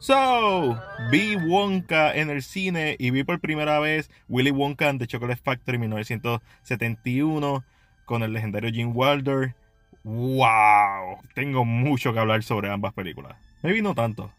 So, 0.00 0.80
vi 1.10 1.36
Wonka 1.36 2.16
en 2.16 2.30
el 2.30 2.42
cine 2.42 2.96
y 2.98 3.10
vi 3.10 3.22
por 3.22 3.38
primera 3.38 3.78
vez 3.80 4.10
Willy 4.30 4.50
Wonka 4.50 4.88
and 4.88 4.98
the 4.98 5.06
Chocolate 5.06 5.42
Factory 5.44 5.76
1971 5.76 7.62
con 8.06 8.22
el 8.22 8.32
legendario 8.32 8.72
Gene 8.72 8.92
Wilder. 8.94 9.54
¡Wow! 10.02 11.18
Tengo 11.34 11.66
mucho 11.66 12.14
que 12.14 12.18
hablar 12.18 12.42
sobre 12.42 12.70
ambas 12.70 12.94
películas. 12.94 13.36
Me 13.62 13.72
vino 13.72 13.94
tanto. 13.94 14.32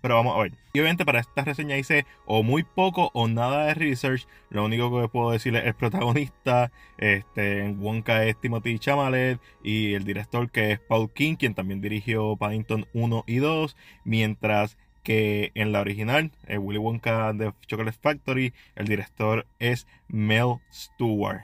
Pero 0.00 0.14
vamos 0.14 0.36
a 0.36 0.42
ver. 0.42 0.52
Y 0.72 0.78
obviamente 0.78 1.04
para 1.04 1.18
esta 1.18 1.42
reseña 1.42 1.76
hice 1.76 2.06
o 2.24 2.44
muy 2.44 2.62
poco 2.62 3.10
o 3.12 3.26
nada 3.26 3.66
de 3.66 3.74
research. 3.74 4.28
Lo 4.50 4.64
único 4.64 5.00
que 5.00 5.08
puedo 5.08 5.32
decir 5.32 5.56
es 5.56 5.64
el 5.64 5.74
protagonista. 5.74 6.70
Este, 6.96 7.64
en 7.64 7.80
Wonka 7.80 8.24
es 8.24 8.40
Timothy 8.40 8.78
Chalamet. 8.78 9.40
Y 9.64 9.94
el 9.94 10.04
director 10.04 10.48
que 10.48 10.70
es 10.70 10.78
Paul 10.78 11.12
King, 11.12 11.34
quien 11.34 11.54
también 11.54 11.80
dirigió 11.80 12.36
Paddington 12.36 12.86
1 12.92 13.24
y 13.26 13.38
2. 13.38 13.76
Mientras 14.04 14.78
que 15.02 15.52
en 15.54 15.72
la 15.72 15.80
original, 15.80 16.30
Willy 16.48 16.78
Wonka 16.78 17.34
The 17.36 17.52
Chocolate 17.66 17.98
Factory, 18.00 18.52
el 18.76 18.86
director 18.86 19.46
es 19.58 19.86
Mel 20.08 20.56
Stewart. 20.72 21.42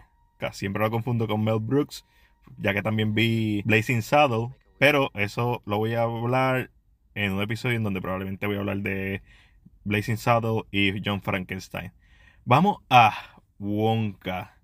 Siempre 0.53 0.83
lo 0.83 0.91
confundo 0.91 1.27
con 1.27 1.43
Mel 1.43 1.59
Brooks, 1.61 2.05
ya 2.59 2.75
que 2.75 2.83
también 2.83 3.15
vi 3.15 3.63
Blazing 3.65 4.03
Saddle. 4.03 4.51
Pero 4.79 5.11
eso 5.15 5.63
lo 5.65 5.79
voy 5.79 5.95
a 5.95 6.03
hablar 6.03 6.71
en 7.15 7.33
un 7.33 7.41
episodio 7.41 7.77
en 7.77 7.85
donde 7.85 8.03
probablemente 8.03 8.47
voy 8.47 8.57
a 8.57 8.59
hablar 8.59 8.79
de 8.79 9.23
Blazing 9.85 10.19
Saddle 10.19 10.65
y 10.71 11.01
John 11.03 11.23
Frankenstein. 11.23 11.93
Vamos 12.45 12.79
a 12.91 13.41
Wonka 13.59 14.59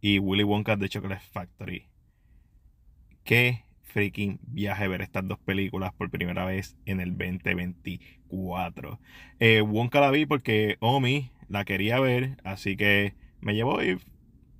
y 0.00 0.18
Willy 0.18 0.42
Wonka 0.42 0.76
The 0.76 0.88
Chocolate 0.88 1.22
Factory. 1.32 1.88
Qué 3.24 3.64
freaking 3.92 4.40
viaje 4.42 4.88
ver 4.88 5.02
estas 5.02 5.28
dos 5.28 5.38
películas 5.38 5.92
por 5.92 6.10
primera 6.10 6.44
vez 6.44 6.76
en 6.86 7.00
el 7.00 7.10
2024. 7.16 8.98
Eh, 9.38 9.60
Wonka 9.62 10.00
la 10.00 10.10
vi 10.10 10.26
porque 10.26 10.76
Omi 10.80 11.30
la 11.48 11.64
quería 11.64 12.00
ver, 12.00 12.38
así 12.44 12.76
que 12.76 13.14
me 13.40 13.54
llevó 13.54 13.82
y, 13.82 13.98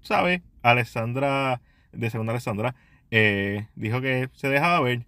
¿sabe? 0.02 0.42
Alessandra, 0.62 1.62
de 1.92 2.10
segunda 2.10 2.32
Alessandra, 2.32 2.74
eh, 3.10 3.66
dijo 3.74 4.00
que 4.00 4.28
se 4.34 4.48
dejaba 4.48 4.80
ver. 4.80 5.06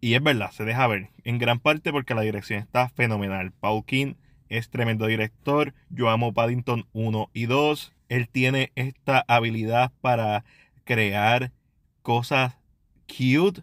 Y 0.00 0.14
es 0.14 0.22
verdad, 0.22 0.50
se 0.50 0.64
deja 0.64 0.86
ver. 0.86 1.10
En 1.24 1.38
gran 1.38 1.60
parte 1.60 1.92
porque 1.92 2.14
la 2.14 2.22
dirección 2.22 2.60
está 2.60 2.88
fenomenal. 2.88 3.52
Paul 3.52 3.84
King 3.84 4.14
es 4.48 4.68
tremendo 4.68 5.06
director. 5.06 5.74
Yo 5.90 6.10
amo 6.10 6.34
Paddington 6.34 6.86
1 6.92 7.30
y 7.32 7.46
2. 7.46 7.92
Él 8.08 8.28
tiene 8.28 8.72
esta 8.74 9.24
habilidad 9.28 9.92
para 10.00 10.44
crear 10.84 11.52
cosas 12.02 12.56
cute 13.06 13.62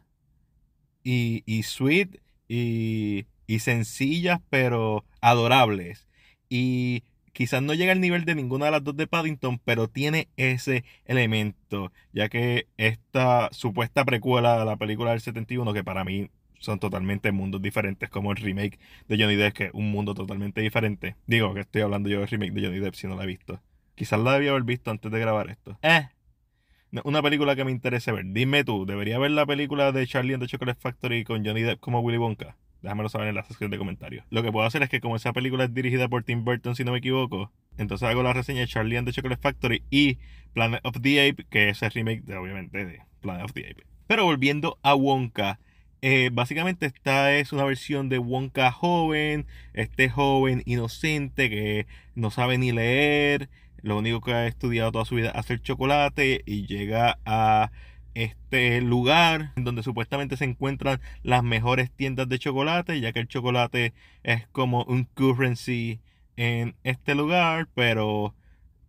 y, 1.03 1.43
y 1.45 1.63
sweet 1.63 2.21
y, 2.47 3.25
y 3.47 3.59
sencillas 3.59 4.39
pero 4.49 5.05
adorables. 5.21 6.07
Y 6.49 7.03
quizás 7.33 7.61
no 7.61 7.73
llega 7.73 7.91
al 7.91 8.01
nivel 8.01 8.25
de 8.25 8.35
ninguna 8.35 8.65
de 8.65 8.71
las 8.71 8.83
dos 8.83 8.97
de 8.97 9.07
Paddington, 9.07 9.59
pero 9.63 9.87
tiene 9.87 10.27
ese 10.37 10.83
elemento, 11.05 11.91
ya 12.11 12.27
que 12.29 12.67
esta 12.77 13.49
supuesta 13.51 14.03
precuela 14.05 14.59
de 14.59 14.65
la 14.65 14.77
película 14.77 15.11
del 15.11 15.21
71, 15.21 15.73
que 15.73 15.83
para 15.83 16.03
mí 16.03 16.29
son 16.59 16.79
totalmente 16.79 17.31
mundos 17.31 17.61
diferentes, 17.61 18.09
como 18.09 18.31
el 18.31 18.37
remake 18.37 18.79
de 19.07 19.17
Johnny 19.17 19.35
Depp, 19.35 19.53
que 19.53 19.63
es 19.65 19.71
un 19.73 19.91
mundo 19.91 20.13
totalmente 20.13 20.61
diferente. 20.61 21.15
Digo 21.25 21.53
que 21.53 21.61
estoy 21.61 21.81
hablando 21.81 22.09
yo 22.09 22.19
del 22.19 22.27
remake 22.27 22.51
de 22.51 22.65
Johnny 22.65 22.79
Depp 22.79 22.95
si 22.95 23.07
no 23.07 23.15
la 23.15 23.23
he 23.23 23.27
visto. 23.27 23.61
Quizás 23.95 24.19
la 24.19 24.33
debía 24.33 24.51
haber 24.51 24.63
visto 24.63 24.91
antes 24.91 25.11
de 25.11 25.19
grabar 25.19 25.49
esto. 25.49 25.77
Eh. 25.81 26.07
Una 27.03 27.21
película 27.21 27.55
que 27.55 27.63
me 27.63 27.71
interese 27.71 28.11
ver. 28.11 28.25
Dime 28.27 28.63
tú, 28.63 28.85
¿debería 28.85 29.19
ver 29.19 29.31
la 29.31 29.45
película 29.45 29.91
de 29.91 30.07
Charlie 30.07 30.33
and 30.33 30.43
the 30.43 30.47
Chocolate 30.47 30.79
Factory 30.79 31.23
con 31.23 31.45
Johnny 31.45 31.61
Depp 31.61 31.79
como 31.79 31.99
Willy 31.99 32.17
Wonka? 32.17 32.57
Déjamelo 32.81 33.09
saber 33.09 33.27
en 33.27 33.35
la 33.35 33.43
sección 33.43 33.69
de 33.69 33.77
comentarios. 33.77 34.25
Lo 34.31 34.41
que 34.41 34.51
puedo 34.51 34.65
hacer 34.65 34.81
es 34.81 34.89
que 34.89 34.99
como 34.99 35.15
esa 35.15 35.31
película 35.33 35.65
es 35.65 35.73
dirigida 35.73 36.07
por 36.07 36.23
Tim 36.23 36.43
Burton, 36.43 36.75
si 36.75 36.83
no 36.83 36.91
me 36.91 36.97
equivoco, 36.97 37.51
entonces 37.77 38.07
hago 38.07 38.23
la 38.23 38.33
reseña 38.33 38.61
de 38.61 38.67
Charlie 38.67 38.97
and 38.97 39.07
the 39.07 39.13
Chocolate 39.13 39.41
Factory 39.41 39.83
y 39.91 40.17
Planet 40.53 40.79
of 40.83 40.97
the 41.01 41.29
Ape, 41.29 41.45
que 41.49 41.69
es 41.69 41.83
el 41.83 41.91
remake 41.91 42.23
de, 42.23 42.37
obviamente, 42.37 42.85
de 42.85 43.01
Planet 43.21 43.45
of 43.45 43.53
the 43.53 43.69
Ape. 43.69 43.83
Pero 44.07 44.25
volviendo 44.25 44.79
a 44.81 44.95
Wonka, 44.95 45.59
eh, 46.01 46.29
básicamente 46.31 46.85
esta 46.85 47.35
es 47.35 47.51
una 47.51 47.65
versión 47.65 48.09
de 48.09 48.17
Wonka 48.17 48.71
joven, 48.71 49.45
este 49.73 50.09
joven 50.09 50.63
inocente 50.65 51.49
que 51.49 51.85
no 52.15 52.31
sabe 52.31 52.57
ni 52.57 52.71
leer, 52.71 53.49
lo 53.83 53.97
único 53.97 54.21
que 54.21 54.33
ha 54.33 54.47
estudiado 54.47 54.91
toda 54.91 55.05
su 55.05 55.15
vida 55.15 55.29
es 55.29 55.35
hacer 55.35 55.61
chocolate 55.61 56.41
y 56.45 56.65
llega 56.65 57.19
a 57.25 57.71
este 58.13 58.81
lugar 58.81 59.53
donde 59.55 59.83
supuestamente 59.83 60.35
se 60.37 60.45
encuentran 60.45 60.99
las 61.23 61.43
mejores 61.43 61.91
tiendas 61.91 62.27
de 62.27 62.39
chocolate, 62.39 62.99
ya 62.99 63.13
que 63.13 63.19
el 63.19 63.27
chocolate 63.27 63.93
es 64.23 64.47
como 64.47 64.83
un 64.83 65.05
currency 65.05 65.99
en 66.35 66.75
este 66.83 67.15
lugar, 67.15 67.67
pero, 67.75 68.33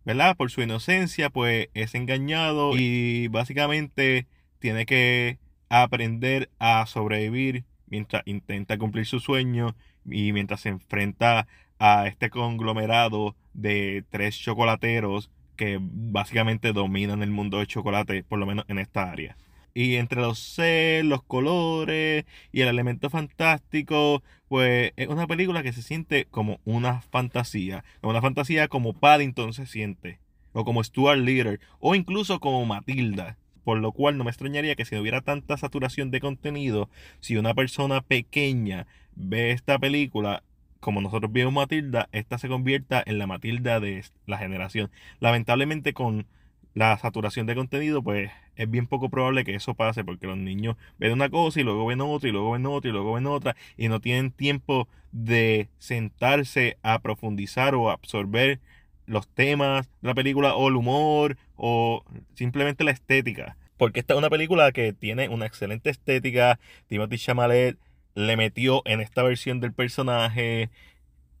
¿verdad? 0.05 0.35
Por 0.35 0.51
su 0.51 0.61
inocencia, 0.61 1.29
pues 1.29 1.69
es 1.73 1.95
engañado 1.95 2.77
y 2.77 3.27
básicamente 3.27 4.27
tiene 4.59 4.85
que 4.85 5.37
aprender 5.69 6.49
a 6.59 6.85
sobrevivir 6.85 7.63
mientras 7.87 8.23
intenta 8.25 8.77
cumplir 8.77 9.05
su 9.05 9.19
sueño 9.19 9.75
y 10.05 10.33
mientras 10.33 10.61
se 10.61 10.69
enfrenta 10.69 11.47
a 11.83 12.05
este 12.05 12.29
conglomerado 12.29 13.35
de 13.55 14.05
tres 14.11 14.37
chocolateros 14.37 15.31
que 15.55 15.79
básicamente 15.81 16.73
dominan 16.73 17.23
el 17.23 17.31
mundo 17.31 17.57
del 17.57 17.65
chocolate, 17.65 18.23
por 18.23 18.37
lo 18.37 18.45
menos 18.45 18.65
en 18.67 18.77
esta 18.77 19.09
área. 19.11 19.35
Y 19.73 19.95
entre 19.95 20.21
los 20.21 20.37
C, 20.37 21.01
los 21.03 21.23
colores 21.23 22.25
y 22.51 22.61
el 22.61 22.67
elemento 22.67 23.09
fantástico, 23.09 24.21
pues 24.47 24.93
es 24.95 25.07
una 25.07 25.25
película 25.25 25.63
que 25.63 25.73
se 25.73 25.81
siente 25.81 26.27
como 26.29 26.59
una 26.65 27.01
fantasía. 27.01 27.83
Una 28.03 28.21
fantasía 28.21 28.67
como 28.67 28.93
Paddington 28.93 29.53
se 29.53 29.65
siente. 29.65 30.19
O 30.53 30.63
como 30.63 30.83
Stuart 30.83 31.19
Little. 31.19 31.59
O 31.79 31.95
incluso 31.95 32.39
como 32.39 32.63
Matilda. 32.67 33.37
Por 33.63 33.79
lo 33.79 33.91
cual 33.91 34.19
no 34.19 34.23
me 34.23 34.29
extrañaría 34.29 34.75
que 34.75 34.85
si 34.85 34.93
no 34.93 35.01
hubiera 35.01 35.21
tanta 35.21 35.57
saturación 35.57 36.11
de 36.11 36.19
contenido, 36.19 36.89
si 37.21 37.37
una 37.37 37.55
persona 37.55 38.01
pequeña 38.01 38.85
ve 39.15 39.51
esta 39.51 39.79
película, 39.79 40.43
como 40.81 40.99
nosotros 40.99 41.31
vimos 41.31 41.53
Matilda, 41.53 42.09
esta 42.11 42.37
se 42.37 42.49
convierta 42.49 43.01
en 43.05 43.19
la 43.19 43.27
Matilda 43.27 43.79
de 43.79 44.03
la 44.25 44.37
generación. 44.37 44.91
Lamentablemente 45.19 45.93
con 45.93 46.25
la 46.73 46.97
saturación 46.97 47.45
de 47.45 47.55
contenido, 47.55 48.01
pues 48.01 48.31
es 48.55 48.69
bien 48.69 48.87
poco 48.87 49.09
probable 49.09 49.45
que 49.45 49.55
eso 49.55 49.75
pase 49.75 50.03
porque 50.03 50.27
los 50.27 50.37
niños 50.37 50.75
ven 50.97 51.13
una 51.13 51.29
cosa 51.29 51.59
y 51.61 51.63
luego 51.63 51.85
ven 51.85 52.01
otra 52.01 52.27
y 52.27 52.31
luego 52.31 52.51
ven 52.51 52.65
otra 52.65 52.89
y 52.89 52.91
luego 52.91 53.13
ven 53.13 53.27
otra 53.27 53.55
y 53.77 53.87
no 53.87 54.01
tienen 54.01 54.31
tiempo 54.31 54.87
de 55.11 55.69
sentarse 55.77 56.77
a 56.81 56.99
profundizar 56.99 57.75
o 57.75 57.91
absorber 57.91 58.59
los 59.05 59.27
temas 59.27 59.89
de 60.01 60.07
la 60.07 60.15
película 60.15 60.55
o 60.55 60.67
el 60.67 60.75
humor 60.75 61.37
o 61.55 62.03
simplemente 62.33 62.83
la 62.83 62.91
estética. 62.91 63.55
Porque 63.77 63.99
esta 63.99 64.13
es 64.13 64.17
una 64.17 64.29
película 64.29 64.71
que 64.71 64.93
tiene 64.93 65.29
una 65.29 65.45
excelente 65.45 65.89
estética. 65.89 66.59
Timothy 66.87 67.17
Chalamet 67.17 67.77
le 68.15 68.37
metió 68.37 68.81
en 68.85 69.01
esta 69.01 69.23
versión 69.23 69.59
del 69.59 69.73
personaje. 69.73 70.69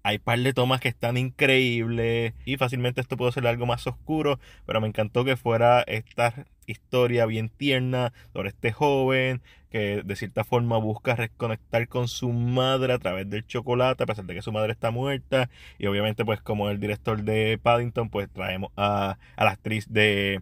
Hay 0.03 0.17
par 0.17 0.39
de 0.39 0.53
tomas 0.53 0.81
que 0.81 0.89
están 0.89 1.15
increíbles 1.17 2.33
y 2.45 2.57
fácilmente 2.57 3.01
esto 3.01 3.17
puede 3.17 3.33
ser 3.33 3.45
algo 3.45 3.67
más 3.67 3.85
oscuro, 3.85 4.39
pero 4.65 4.81
me 4.81 4.87
encantó 4.87 5.23
que 5.23 5.37
fuera 5.37 5.81
esta 5.83 6.47
historia 6.65 7.25
bien 7.27 7.49
tierna 7.49 8.13
sobre 8.33 8.49
este 8.49 8.71
joven 8.71 9.41
que 9.69 10.01
de 10.03 10.15
cierta 10.15 10.43
forma 10.43 10.77
busca 10.77 11.15
reconectar 11.15 11.87
con 11.87 12.07
su 12.07 12.29
madre 12.31 12.93
a 12.93 12.99
través 12.99 13.29
del 13.29 13.45
chocolate 13.45 14.03
a 14.03 14.05
pesar 14.05 14.25
de 14.25 14.33
que 14.35 14.41
su 14.41 14.51
madre 14.51 14.73
está 14.73 14.91
muerta 14.91 15.49
y 15.79 15.87
obviamente 15.87 16.25
pues 16.25 16.41
como 16.41 16.69
el 16.69 16.79
director 16.79 17.23
de 17.23 17.59
Paddington 17.61 18.09
pues 18.09 18.29
traemos 18.31 18.71
a, 18.75 19.17
a 19.35 19.45
la 19.45 19.51
actriz 19.51 19.91
de 19.91 20.41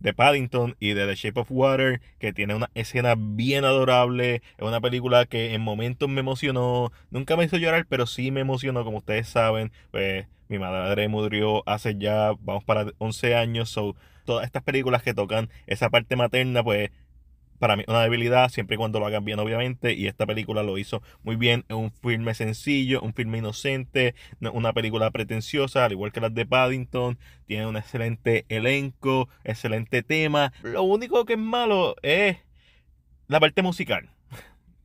de 0.00 0.14
Paddington 0.14 0.76
y 0.80 0.94
de 0.94 1.06
The 1.06 1.14
Shape 1.14 1.40
of 1.40 1.50
Water, 1.50 2.00
que 2.18 2.32
tiene 2.32 2.54
una 2.54 2.70
escena 2.74 3.14
bien 3.16 3.64
adorable. 3.64 4.42
Es 4.58 4.62
una 4.66 4.80
película 4.80 5.26
que 5.26 5.54
en 5.54 5.60
momentos 5.60 6.08
me 6.08 6.20
emocionó. 6.20 6.92
Nunca 7.10 7.36
me 7.36 7.44
hizo 7.44 7.56
llorar, 7.56 7.86
pero 7.88 8.06
sí 8.06 8.30
me 8.30 8.40
emocionó, 8.40 8.84
como 8.84 8.98
ustedes 8.98 9.28
saben. 9.28 9.72
Pues 9.90 10.26
mi 10.48 10.58
madre 10.58 11.08
murió 11.08 11.62
hace 11.68 11.96
ya, 11.98 12.32
vamos 12.40 12.64
para 12.64 12.86
11 12.98 13.34
años. 13.34 13.70
So, 13.70 13.96
todas 14.24 14.44
estas 14.44 14.62
películas 14.62 15.02
que 15.02 15.14
tocan 15.14 15.48
esa 15.66 15.88
parte 15.88 16.16
materna, 16.16 16.62
pues 16.62 16.90
para 17.58 17.76
mí 17.76 17.84
una 17.86 18.02
debilidad 18.02 18.48
siempre 18.48 18.74
y 18.74 18.78
cuando 18.78 19.00
lo 19.00 19.06
hagan 19.06 19.24
bien 19.24 19.38
obviamente 19.38 19.94
y 19.94 20.06
esta 20.06 20.26
película 20.26 20.62
lo 20.62 20.78
hizo 20.78 21.02
muy 21.22 21.36
bien 21.36 21.64
es 21.68 21.76
un 21.76 21.92
filme 21.92 22.34
sencillo 22.34 23.00
un 23.00 23.14
filme 23.14 23.38
inocente 23.38 24.14
una 24.52 24.72
película 24.72 25.10
pretenciosa 25.10 25.84
al 25.84 25.92
igual 25.92 26.12
que 26.12 26.20
las 26.20 26.34
de 26.34 26.46
Paddington 26.46 27.18
tiene 27.46 27.66
un 27.66 27.76
excelente 27.76 28.44
elenco 28.48 29.28
excelente 29.44 30.02
tema 30.02 30.52
lo 30.62 30.82
único 30.82 31.24
que 31.24 31.34
es 31.34 31.38
malo 31.38 31.96
es 32.02 32.38
la 33.28 33.40
parte 33.40 33.62
musical. 33.62 34.08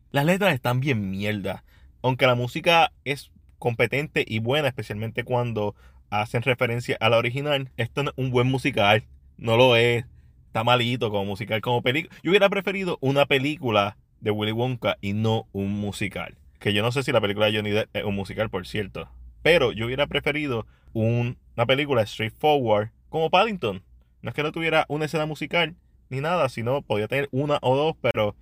Las 0.10 0.26
letras 0.26 0.54
están 0.54 0.80
bien 0.80 1.12
mierda 1.12 1.64
aunque 2.02 2.26
la 2.26 2.36
música 2.36 2.92
es 3.06 3.32
competente 3.60 4.26
y 4.28 4.40
buena 4.40 4.68
especialmente 4.68 5.24
cuando 5.24 5.76
hacen 6.10 6.42
referencia 6.42 6.98
a 7.00 7.10
la 7.10 7.18
original 7.18 7.70
esto 7.78 8.04
no 8.04 8.10
es 8.10 8.18
un 8.18 8.32
buen 8.32 8.48
musical 8.48 9.06
no 9.38 9.56
lo 9.56 9.76
es 9.76 10.06
está 10.52 10.66
malito 10.66 11.10
como 11.10 11.24
musical, 11.24 11.62
como 11.62 11.82
película. 11.82 12.14
Yo 12.24 12.32
hubiera 12.32 12.50
preferido 12.50 12.98
una 13.00 13.26
película 13.26 13.96
de 14.20 14.32
Willy 14.32 14.52
Wonka 14.52 14.98
y 15.00 15.14
no 15.14 15.48
un 15.54 15.72
musical. 15.80 16.38
que 16.60 16.74
yo 16.74 16.84
no 16.84 16.92
sé 16.92 17.04
si 17.04 17.14
la 17.14 17.22
película 17.22 17.46
de 17.46 17.56
Johnny 17.56 17.72
Depp 17.72 17.90
es 17.96 18.04
un 18.04 18.16
musical, 18.16 18.50
por 18.50 18.68
cierto. 18.68 19.10
Pero 19.42 19.72
yo 19.72 19.86
hubiera 19.86 20.08
preferido 20.08 20.68
una 20.92 21.66
película 21.66 22.06
straightforward 22.06 22.90
como 23.08 23.30
Paddington. 23.30 23.82
No 24.22 24.30
es 24.30 24.36
que 24.36 24.44
no 24.44 24.52
tuviera 24.52 24.86
una 24.90 25.06
escena 25.06 25.26
musical 25.26 25.76
ni 26.10 26.20
nada, 26.20 26.50
sino 26.50 26.82
podía 26.82 27.08
tener 27.08 27.30
una 27.32 27.58
o 27.62 27.78
dos, 27.78 27.96
pero 28.02 28.36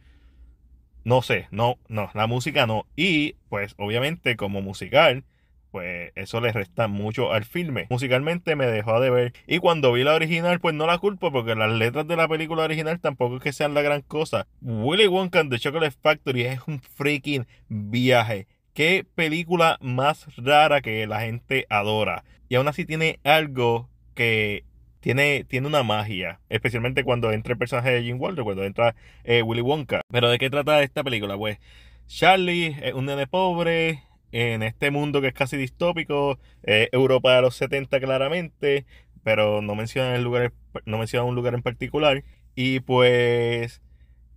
no 1.04 1.22
sé, 1.22 1.48
no, 1.52 1.78
no, 1.90 2.10
la 2.16 2.26
música 2.26 2.66
no. 2.66 2.88
Y 2.96 3.36
pues 3.50 3.76
obviamente 3.78 4.36
como 4.36 4.64
musical, 4.64 5.26
pues 5.72 6.12
eso 6.16 6.42
le 6.42 6.52
resta 6.52 6.88
mucho 6.88 7.32
al 7.32 7.46
filme. 7.46 7.88
Musicalmente 7.90 8.56
me 8.56 8.66
dejó 8.66 9.00
de 9.00 9.10
ver. 9.10 9.34
Y 9.48 9.60
cuando 9.60 9.94
vi 9.94 10.04
la 10.04 10.16
original, 10.16 10.60
pues 10.60 10.76
no 10.76 10.86
la 10.86 10.98
culpo 10.98 11.32
porque 11.32 11.56
las 11.56 11.72
letras 11.72 12.08
de 12.08 12.16
la 12.16 12.28
película 12.28 12.64
original 12.64 13.00
tampoco 13.00 13.38
es 13.38 13.44
que 13.44 13.54
sean 13.54 13.74
la 13.74 13.82
gran 13.82 14.02
cosa. 14.02 14.48
Willy 14.62 15.08
Wonka 15.08 15.40
and 15.40 15.52
the 15.52 15.60
Chocolate 15.60 15.96
Factory 16.02 16.44
es 16.44 16.60
un 16.68 16.82
freaking 16.82 17.48
viaje. 17.68 18.48
Qué 18.74 19.06
película 19.16 19.78
más 19.82 20.28
rara 20.38 20.82
que 20.82 21.06
la 21.08 21.22
gente 21.22 21.66
adora. 21.70 22.24
Y 22.48 22.56
aún 22.56 22.68
así 22.68 22.86
tiene 22.86 23.20
algo 23.24 23.90
que 24.16 24.64
tiene, 25.00 25.46
tiene 25.46 25.68
una 25.68 25.84
magia, 25.84 26.40
especialmente 26.50 27.04
cuando 27.04 27.32
entra 27.32 27.54
el 27.54 27.60
personaje 27.60 27.92
de 27.92 28.04
Jim 28.04 28.20
Walter, 28.20 28.44
cuando 28.44 28.64
entra 28.64 28.96
eh, 29.24 29.42
Willy 29.42 29.62
Wonka. 29.62 30.02
Pero 30.12 30.30
¿de 30.30 30.38
qué 30.38 30.50
trata 30.50 30.82
esta 30.82 31.04
película? 31.04 31.38
Pues 31.38 31.58
Charlie 32.08 32.76
es 32.82 32.94
un 32.94 33.06
nene 33.06 33.28
pobre 33.28 34.04
en 34.32 34.64
este 34.64 34.92
mundo 34.92 35.22
que 35.22 35.28
es 35.28 35.34
casi 35.34 35.58
distópico, 35.58 36.40
Europa 36.64 37.36
de 37.36 37.42
los 37.42 37.56
70 37.56 38.00
claramente, 38.00 38.86
pero 39.24 39.62
no 39.62 39.76
menciona 39.76 40.16
el 40.16 40.24
lugar, 40.24 40.54
no 40.86 40.98
menciona 40.98 41.26
un 41.26 41.36
lugar 41.36 41.54
en 41.54 41.62
particular. 41.62 42.24
Y 42.56 42.80
pues 42.82 43.82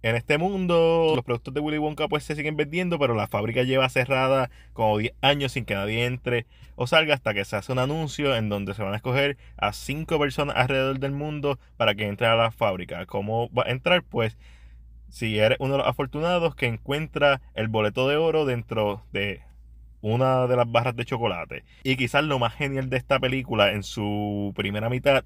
en 0.03 0.17
este 0.17 0.37
mundo, 0.39 1.13
los 1.15 1.25
productos 1.25 1.55
de 1.55 1.61
Willy 1.61 1.79
Wonka 1.79 2.09
pues 2.09 2.25
se 2.25 2.35
siguen 2.35 2.57
vendiendo, 2.57 2.99
pero 2.99 3.15
la 3.15 3.29
fábrica 3.29 3.63
lleva 3.63 3.89
cerrada 3.89 4.51
como 4.73 4.99
10 4.99 5.15
años 5.21 5.53
sin 5.53 5.65
que 5.65 5.75
nadie 5.75 6.05
entre 6.05 6.47
o 6.75 6.87
salga 6.87 7.15
hasta 7.15 7.35
que 7.35 7.45
se 7.45 7.55
hace 7.55 7.71
un 7.71 7.79
anuncio 7.79 8.35
en 8.35 8.49
donde 8.49 8.75
se 8.75 8.83
van 8.83 8.95
a 8.95 8.97
escoger 8.97 9.37
a 9.57 9.73
5 9.73 10.19
personas 10.19 10.57
alrededor 10.57 10.99
del 10.99 11.13
mundo 11.13 11.59
para 11.77 11.95
que 11.95 12.07
entren 12.07 12.31
a 12.31 12.37
la 12.37 12.51
fábrica. 12.51 13.07
¿Cómo 13.07 13.49
va 13.53 13.65
a 13.67 13.71
entrar? 13.71 14.03
Pues 14.03 14.39
si 15.09 15.39
eres 15.39 15.59
uno 15.61 15.75
de 15.75 15.79
los 15.79 15.87
afortunados 15.87 16.55
que 16.55 16.67
encuentra 16.67 17.41
el 17.55 17.69
boleto 17.69 18.09
de 18.09 18.17
oro 18.17 18.47
dentro 18.47 19.05
de 19.13 19.43
una 20.03 20.47
de 20.47 20.57
las 20.57 20.71
barras 20.71 20.95
de 20.95 21.07
chocolate. 21.07 21.65
Y 21.85 21.97
quizás 21.97 22.25
lo 22.25 22.39
más 22.39 22.55
genial 22.55 22.91
de 22.91 22.99
esta 22.99 23.19
película 23.19 23.73
en 23.73 23.83
su 23.83 24.53
primera 24.55 24.91
mitad 24.91 25.25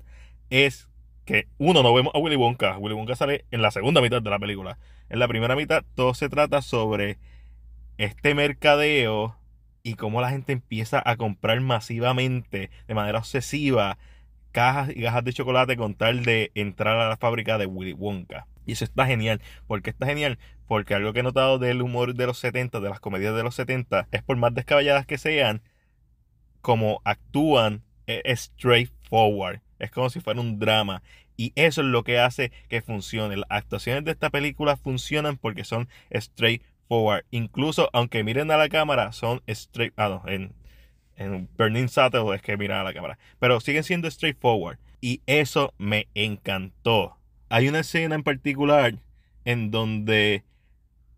es 0.51 0.89
que 1.25 1.49
uno 1.59 1.83
no 1.83 1.93
vemos 1.93 2.15
a 2.15 2.19
Willy 2.19 2.37
Wonka. 2.37 2.79
Willy 2.79 2.95
Wonka 2.95 3.17
sale 3.17 3.45
en 3.51 3.63
la 3.63 3.73
segunda 3.73 4.01
mitad 4.01 4.23
de 4.23 4.31
la 4.31 4.39
película. 4.39 4.79
En 5.09 5.19
la 5.19 5.27
primera 5.27 5.57
mitad 5.57 5.83
todo 5.95 6.15
se 6.15 6.29
trata 6.29 6.63
sobre 6.63 7.19
este 7.99 8.35
mercadeo 8.35 9.37
y 9.83 9.95
cómo 9.95 10.21
la 10.21 10.31
gente 10.31 10.53
empieza 10.53 11.03
a 11.05 11.17
comprar 11.17 11.61
masivamente, 11.61 12.71
de 12.87 12.95
manera 12.95 13.19
obsesiva, 13.19 13.99
cajas 14.53 14.91
y 14.95 15.03
cajas 15.03 15.25
de 15.25 15.33
chocolate 15.33 15.77
con 15.77 15.95
tal 15.95 16.25
de 16.25 16.51
entrar 16.55 16.99
a 16.99 17.09
la 17.09 17.17
fábrica 17.17 17.59
de 17.59 17.67
Willy 17.67 17.93
Wonka. 17.93 18.47
Y 18.67 18.73
eso 18.73 18.85
está 18.85 19.07
genial. 19.07 19.41
¿Por 19.67 19.83
qué 19.83 19.91
está 19.91 20.07
genial? 20.07 20.39
Porque 20.67 20.95
algo 20.95 21.13
que 21.13 21.21
he 21.21 21.23
notado 21.23 21.59
del 21.59 21.81
humor 21.81 22.15
de 22.15 22.27
los 22.27 22.39
70, 22.39 22.81
de 22.81 22.91
las 22.91 23.01
comedias 23.01 23.35
de 23.35 23.43
los 23.43 23.55
70, 23.55 24.09
es 24.11 24.23
por 24.23 24.37
más 24.37 24.53
descabelladas 24.55 25.07
que 25.07 25.17
sean, 25.17 25.63
como 26.61 27.01
actúan 27.05 27.85
es 28.07 28.41
straightforward. 28.41 29.61
Es 29.79 29.91
como 29.91 30.11
si 30.11 30.21
fuera 30.21 30.41
un 30.41 30.59
drama. 30.59 31.03
Y 31.37 31.53
eso 31.55 31.83
es 31.83 31.87
lo 31.87 32.03
que 32.03 32.19
hace 32.19 32.51
que 32.69 32.81
funcione. 32.81 33.37
Las 33.37 33.51
actuaciones 33.51 34.05
de 34.05 34.13
esta 34.13 34.31
película 34.31 34.77
funcionan 34.77 35.37
porque 35.37 35.65
son 35.65 35.89
straightforward. 36.13 37.25
Incluso 37.31 37.91
aunque 37.93 38.25
miren 38.25 38.51
a 38.51 38.57
la 38.57 38.69
cámara, 38.69 39.13
son 39.13 39.43
straight. 39.47 39.93
Ah, 39.97 40.09
no, 40.09 40.31
en, 40.31 40.55
en 41.17 41.49
Burning 41.59 41.89
Saddle 41.89 42.35
es 42.35 42.43
que 42.43 42.57
miran 42.57 42.81
a 42.81 42.85
la 42.85 42.95
cámara. 42.95 43.19
Pero 43.39 43.61
siguen 43.61 43.85
siendo 43.85 44.11
straightforward. 44.11 44.79
Y 45.01 45.21
eso 45.27 45.75
me 45.79 46.09
encantó. 46.15 47.19
Hay 47.49 47.69
una 47.69 47.81
escena 47.81 48.15
en 48.15 48.23
particular 48.23 48.95
en 49.45 49.71
donde 49.71 50.45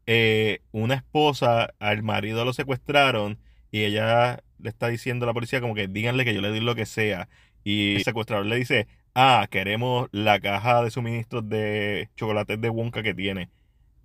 eh, 0.07 0.61
una 0.73 0.95
esposa 0.95 1.75
al 1.79 2.03
marido 2.03 2.45
lo 2.45 2.53
secuestraron 2.53 3.39
y 3.71 3.85
ella 3.85 4.43
le 4.59 4.69
está 4.71 4.89
diciendo 4.89 5.25
a 5.25 5.29
la 5.29 5.35
policía 5.35 5.61
como 5.61 5.75
que 5.75 5.89
díganle 5.89 6.25
que 6.25 6.35
yo 6.35 6.41
le 6.41 6.49
doy 6.49 6.61
lo 6.61 6.75
que 6.75 6.87
sea. 6.87 7.29
Y 7.65 7.97
el 7.97 8.05
secuestrador 8.05 8.47
le 8.47 8.57
dice, 8.57 8.89
ah, 9.15 9.47
queremos 9.51 10.09
la 10.13 10.41
caja 10.41 10.83
de 10.83 10.91
suministros 10.91 11.49
de 11.49 12.09
chocolates 12.17 12.61
de 12.61 12.71
Wonka 12.71 13.03
que 13.03 13.15
tiene. 13.15 13.51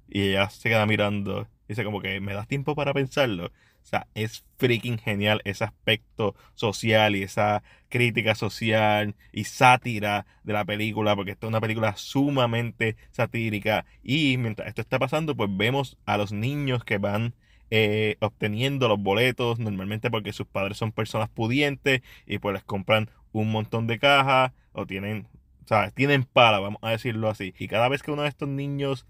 Y 0.09 0.29
ella 0.29 0.49
se 0.49 0.69
queda 0.69 0.85
mirando. 0.85 1.47
Dice 1.67 1.83
como 1.83 2.01
que 2.01 2.19
me 2.19 2.33
das 2.33 2.47
tiempo 2.47 2.75
para 2.75 2.93
pensarlo. 2.93 3.51
O 3.83 3.85
sea, 3.85 4.07
es 4.15 4.45
freaking 4.57 4.97
genial 4.97 5.41
ese 5.43 5.65
aspecto 5.65 6.35
social 6.55 7.15
y 7.15 7.23
esa 7.23 7.63
crítica 7.89 8.33
social 8.33 9.15
y 9.31 9.43
sátira 9.43 10.25
de 10.43 10.53
la 10.53 10.65
película, 10.65 11.15
porque 11.15 11.31
esta 11.31 11.47
es 11.47 11.49
una 11.49 11.61
película 11.61 11.95
sumamente 11.97 12.95
satírica. 13.11 13.85
Y 14.01 14.37
mientras 14.37 14.69
esto 14.69 14.81
está 14.81 14.99
pasando, 14.99 15.35
pues 15.35 15.49
vemos 15.51 15.97
a 16.05 16.17
los 16.17 16.31
niños 16.31 16.83
que 16.85 16.97
van 16.97 17.35
eh, 17.71 18.17
obteniendo 18.19 18.87
los 18.87 18.99
boletos, 18.99 19.59
normalmente 19.59 20.09
porque 20.09 20.31
sus 20.31 20.47
padres 20.47 20.77
son 20.77 20.91
personas 20.91 21.29
pudientes 21.29 22.01
y 22.25 22.37
pues 22.39 22.53
les 22.53 22.63
compran 22.63 23.09
un 23.31 23.51
montón 23.51 23.87
de 23.87 23.99
cajas 23.99 24.53
o 24.71 24.85
tienen, 24.85 25.27
o 25.69 25.91
tienen 25.91 26.23
pala, 26.23 26.59
vamos 26.59 26.79
a 26.83 26.91
decirlo 26.91 27.29
así. 27.29 27.53
Y 27.59 27.67
cada 27.67 27.89
vez 27.89 28.01
que 28.01 28.11
uno 28.11 28.21
de 28.21 28.29
estos 28.29 28.47
niños 28.47 29.07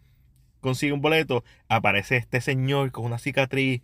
consigue 0.62 0.94
un 0.94 1.02
boleto, 1.02 1.44
aparece 1.68 2.16
este 2.18 2.42
señor 2.42 2.92
con 2.92 3.06
una 3.06 3.20
cicatriz 3.20 3.82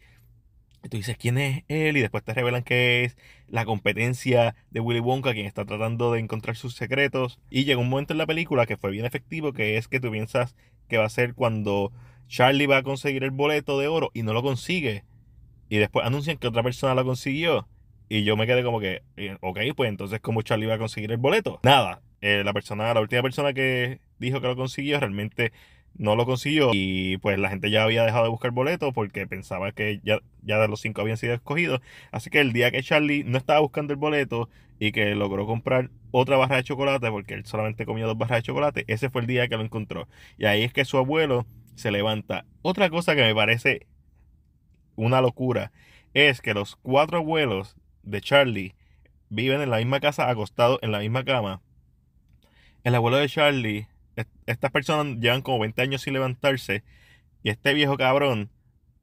y 0.84 0.90
tú 0.90 0.98
dices 0.98 1.18
quién 1.18 1.38
es 1.38 1.64
él 1.68 1.98
y 1.98 2.02
después 2.02 2.24
te 2.24 2.34
revelan 2.34 2.64
que 2.64 3.04
es 3.04 3.18
la 3.48 3.66
competencia 3.66 4.56
de 4.72 4.80
Willy 4.80 5.00
Wonka 5.00 5.34
quien 5.34 5.46
está 5.46 5.66
tratando 5.66 6.12
de 6.12 6.20
encontrar 6.20 6.56
sus 6.56 6.76
secretos. 6.76 7.40
Y 7.50 7.66
llega 7.66 7.80
un 7.80 7.90
momento 7.90 8.14
en 8.14 8.18
la 8.18 8.28
película 8.28 8.66
que 8.66 8.78
fue 8.78 8.92
bien 8.92 9.06
efectivo, 9.06 9.54
que 9.54 9.78
es 9.78 9.88
que 9.88 10.00
tú 10.00 10.12
piensas 10.12 10.56
que 10.88 10.98
va 10.98 11.06
a 11.06 11.10
ser 11.10 11.34
cuando 11.34 11.92
Charlie 12.28 12.68
va 12.68 12.78
a 12.78 12.84
conseguir 12.84 13.24
el 13.24 13.32
boleto 13.32 13.80
de 13.80 13.88
oro 13.88 14.12
y 14.14 14.24
no 14.24 14.34
lo 14.34 14.42
consigue. 14.42 15.04
Y 15.68 15.78
después 15.78 16.06
anuncian 16.06 16.38
que 16.38 16.48
otra 16.48 16.64
persona 16.64 16.96
lo 16.96 17.06
consiguió. 17.06 17.68
Y 18.08 18.24
yo 18.24 18.36
me 18.38 18.48
quedé 18.48 18.64
como 18.64 18.80
que, 18.80 19.04
eh, 19.18 19.38
ok, 19.42 19.60
pues 19.76 19.90
entonces 19.90 20.20
¿cómo 20.20 20.42
Charlie 20.42 20.66
va 20.66 20.76
a 20.76 20.80
conseguir 20.80 21.12
el 21.12 21.18
boleto? 21.18 21.60
Nada, 21.64 22.02
eh, 22.22 22.44
la 22.44 22.54
persona, 22.54 22.92
la 22.94 23.02
última 23.02 23.22
persona 23.22 23.54
que 23.54 24.00
dijo 24.18 24.42
que 24.42 24.48
lo 24.48 24.56
consiguió 24.56 25.00
realmente 25.00 25.52
no 26.00 26.16
lo 26.16 26.26
consiguió 26.26 26.72
y 26.74 27.18
pues 27.18 27.38
la 27.38 27.50
gente 27.50 27.70
ya 27.70 27.84
había 27.84 28.04
dejado 28.06 28.24
de 28.24 28.30
buscar 28.30 28.52
boletos 28.52 28.94
porque 28.94 29.28
pensaba 29.28 29.74
que 29.74 30.00
ya, 30.02 30.20
ya 30.42 30.58
de 30.58 30.68
los 30.70 30.80
cinco 30.80 31.02
habían 31.02 31.18
sido 31.18 31.34
escogidos. 31.34 31.82
Así 32.12 32.30
que 32.30 32.40
el 32.40 32.54
día 32.54 32.72
que 32.72 32.82
Charlie 32.82 33.26
no 33.26 33.38
estaba 33.38 33.60
buscando 33.60 33.94
el 33.94 34.00
boleto 34.00 34.50
y 34.80 34.94
que 34.94 35.14
logró 35.14 35.46
comprar 35.46 35.92
otra 36.12 36.38
barra 36.38 36.56
de 36.56 36.64
chocolate 36.64 37.12
porque 37.12 37.34
él 37.34 37.46
solamente 37.46 37.86
comió 37.86 38.08
dos 38.08 38.18
barras 38.18 38.40
de 38.40 38.44
chocolate, 38.44 38.86
ese 38.88 39.10
fue 39.10 39.22
el 39.22 39.28
día 39.28 39.50
que 39.50 39.58
lo 39.58 39.64
encontró. 39.64 40.08
Y 40.38 40.46
ahí 40.46 40.64
es 40.64 40.72
que 40.72 40.86
su 40.86 40.98
abuelo 40.98 41.46
se 41.76 41.92
levanta. 41.92 42.46
Otra 42.62 42.90
cosa 42.90 43.14
que 43.14 43.22
me 43.22 43.36
parece 43.36 43.86
una 44.96 45.20
locura 45.20 45.74
es 46.14 46.42
que 46.42 46.54
los 46.54 46.78
cuatro 46.78 47.18
abuelos 47.18 47.76
de 48.04 48.22
Charlie 48.22 48.74
viven 49.28 49.62
en 49.62 49.70
la 49.70 49.78
misma 49.78 50.00
casa 50.00 50.30
acostados 50.30 50.80
en 50.82 50.94
la 50.94 51.00
misma 51.00 51.26
cama. 51.26 51.62
El 52.86 52.96
abuelo 52.96 53.18
de 53.18 53.28
Charlie 53.28 53.88
estas 54.46 54.72
personas 54.72 55.18
llevan 55.20 55.42
como 55.42 55.60
20 55.60 55.82
años 55.82 56.02
sin 56.02 56.14
levantarse. 56.14 56.84
Y 57.44 57.50
este 57.50 57.74
viejo 57.74 57.98
cabrón, 57.98 58.50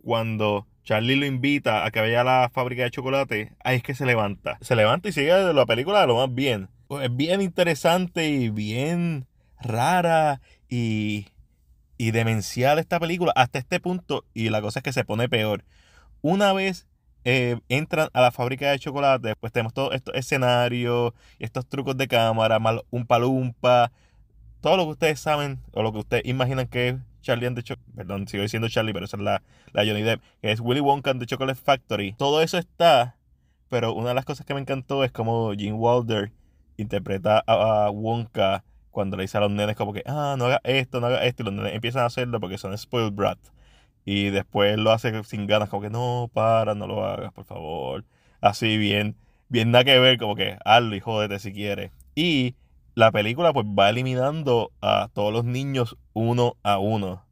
cuando 0.02 0.66
Charlie 0.84 1.16
lo 1.16 1.26
invita 1.26 1.84
a 1.84 1.90
que 1.90 2.00
vaya 2.00 2.20
a 2.20 2.24
la 2.24 2.50
fábrica 2.52 2.82
de 2.82 2.90
chocolate, 2.90 3.52
ahí 3.64 3.76
es 3.76 3.82
que 3.82 3.94
se 3.94 4.06
levanta. 4.06 4.58
Se 4.60 4.76
levanta 4.76 5.08
y 5.08 5.12
sigue 5.12 5.52
la 5.52 5.66
película 5.66 6.00
de 6.00 6.06
lo 6.06 6.16
más 6.16 6.34
bien. 6.34 6.68
Es 7.02 7.14
bien 7.14 7.42
interesante 7.42 8.28
y 8.28 8.50
bien 8.50 9.26
rara 9.60 10.40
y, 10.68 11.28
y 11.98 12.10
demencial 12.12 12.78
esta 12.78 13.00
película 13.00 13.32
hasta 13.34 13.58
este 13.58 13.80
punto. 13.80 14.24
Y 14.34 14.50
la 14.50 14.60
cosa 14.60 14.80
es 14.80 14.82
que 14.84 14.92
se 14.92 15.04
pone 15.04 15.28
peor. 15.28 15.64
Una 16.22 16.52
vez 16.52 16.86
eh, 17.24 17.58
entran 17.68 18.08
a 18.12 18.20
la 18.20 18.30
fábrica 18.30 18.70
de 18.70 18.78
chocolate, 18.78 19.34
pues 19.34 19.52
tenemos 19.52 19.74
todos 19.74 19.92
estos 19.96 20.14
escenarios, 20.14 21.12
estos 21.40 21.66
trucos 21.66 21.96
de 21.96 22.06
cámara, 22.06 22.60
mal, 22.60 22.84
un 22.90 23.04
palumpa 23.04 23.90
todo 24.66 24.78
lo 24.78 24.84
que 24.86 24.90
ustedes 24.90 25.20
saben 25.20 25.60
o 25.74 25.82
lo 25.84 25.92
que 25.92 25.98
ustedes 25.98 26.26
imaginan 26.26 26.66
que 26.66 26.88
es 26.88 26.96
Charlie 27.22 27.46
and 27.46 27.56
the 27.56 27.62
Chocolate, 27.62 27.92
perdón, 27.94 28.26
sigo 28.26 28.42
diciendo 28.42 28.68
Charlie, 28.68 28.92
pero 28.92 29.04
esa 29.04 29.16
es 29.16 29.22
la, 29.22 29.40
la 29.72 29.86
Johnny 29.86 30.02
Depp, 30.02 30.20
que 30.42 30.50
es 30.50 30.58
Willy 30.58 30.80
Wonka 30.80 31.12
and 31.12 31.20
the 31.20 31.26
Chocolate 31.26 31.60
Factory. 31.62 32.14
Todo 32.14 32.42
eso 32.42 32.58
está, 32.58 33.16
pero 33.68 33.94
una 33.94 34.08
de 34.08 34.16
las 34.16 34.24
cosas 34.24 34.44
que 34.44 34.54
me 34.54 34.60
encantó 34.60 35.04
es 35.04 35.12
como 35.12 35.52
Gene 35.52 35.74
Wilder 35.74 36.32
interpreta 36.78 37.44
a, 37.46 37.90
Wonka 37.92 38.64
cuando 38.90 39.16
le 39.16 39.22
dice 39.22 39.38
a 39.38 39.42
los 39.42 39.52
nenes 39.52 39.76
como 39.76 39.92
que, 39.92 40.02
ah, 40.04 40.34
no 40.36 40.46
haga 40.46 40.60
esto, 40.64 41.00
no 41.00 41.06
haga 41.06 41.24
esto, 41.24 41.44
y 41.44 41.46
los 41.46 41.54
nenes 41.54 41.72
empiezan 41.72 42.02
a 42.02 42.06
hacerlo 42.06 42.40
porque 42.40 42.58
son 42.58 42.76
spoiled 42.76 43.12
brat. 43.12 43.38
Y 44.04 44.30
después 44.30 44.76
lo 44.78 44.90
hace 44.90 45.22
sin 45.22 45.46
ganas, 45.46 45.68
como 45.68 45.82
que 45.82 45.90
no, 45.90 46.28
para, 46.34 46.74
no 46.74 46.88
lo 46.88 47.06
hagas, 47.06 47.32
por 47.32 47.44
favor. 47.44 48.04
Así 48.40 48.78
bien, 48.78 49.14
bien 49.48 49.70
nada 49.70 49.84
que 49.84 49.96
ver, 50.00 50.18
como 50.18 50.34
que 50.34 50.58
hazlo 50.64 50.96
y 50.96 50.98
jódete 50.98 51.38
si 51.38 51.52
quieres. 51.52 51.92
Y 52.16 52.56
la 52.96 53.12
película 53.12 53.52
pues 53.52 53.66
va 53.66 53.90
eliminando 53.90 54.72
a 54.80 55.10
todos 55.12 55.32
los 55.32 55.44
niños 55.44 55.96
uno 56.14 56.56
a 56.62 56.78
uno. 56.78 57.24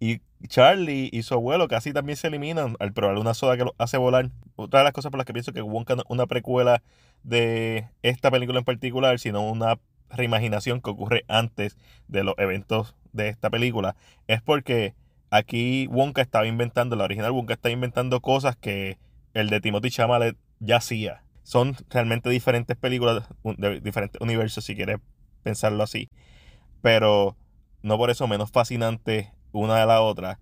Y, 0.00 0.20
Charlie 0.48 1.08
y 1.10 1.22
su 1.22 1.32
abuelo 1.32 1.68
casi 1.68 1.94
también 1.94 2.18
se 2.18 2.26
eliminan 2.26 2.76
al 2.78 2.92
probar 2.92 3.16
una 3.16 3.32
soda 3.32 3.56
que 3.56 3.64
lo 3.64 3.74
hace 3.78 3.96
volar. 3.96 4.28
Otra 4.56 4.80
de 4.80 4.84
las 4.84 4.92
cosas 4.92 5.10
por 5.10 5.16
las 5.16 5.24
que 5.24 5.32
pienso 5.32 5.54
que 5.54 5.62
Wonka 5.62 5.94
no 5.94 6.02
es 6.02 6.06
una 6.10 6.26
precuela 6.26 6.82
de 7.22 7.88
esta 8.02 8.30
película 8.30 8.58
en 8.58 8.64
particular, 8.66 9.18
sino 9.18 9.48
una 9.48 9.78
reimaginación 10.10 10.82
que 10.82 10.90
ocurre 10.90 11.24
antes 11.28 11.78
de 12.08 12.24
los 12.24 12.34
eventos 12.36 12.94
de 13.14 13.28
esta 13.28 13.48
película, 13.48 13.96
es 14.26 14.42
porque 14.42 14.94
aquí 15.30 15.86
Wonka 15.86 16.20
estaba 16.20 16.46
inventando, 16.46 16.94
la 16.96 17.04
original 17.04 17.30
Wonka 17.30 17.54
estaba 17.54 17.72
inventando 17.72 18.20
cosas 18.20 18.56
que 18.56 18.98
el 19.32 19.48
de 19.48 19.60
Timothy 19.62 19.90
Chalamet 19.90 20.36
ya 20.58 20.76
hacía. 20.76 21.23
Son 21.44 21.76
realmente 21.90 22.28
diferentes 22.28 22.76
películas 22.76 23.28
de 23.44 23.80
diferentes 23.80 24.20
universos, 24.20 24.64
si 24.64 24.74
quieres 24.74 24.98
pensarlo 25.42 25.84
así. 25.84 26.10
Pero 26.82 27.36
no 27.82 27.96
por 27.96 28.10
eso 28.10 28.26
menos 28.26 28.50
fascinante 28.50 29.32
una 29.52 29.78
de 29.78 29.86
la 29.86 30.00
otra. 30.00 30.40